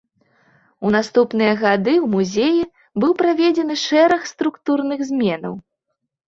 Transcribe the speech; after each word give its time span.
У 0.87 0.93
наступныя 0.95 1.51
гады 1.63 1.93
ў 1.97 2.09
музеі 2.13 2.61
быў 3.03 3.11
праведзены 3.21 3.75
шэраг 3.85 4.21
структурных 4.33 4.99
зменаў. 5.13 5.53